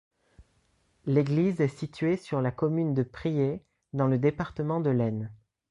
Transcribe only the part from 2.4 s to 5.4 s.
la commune de Priez, dans le département de l'Aisne.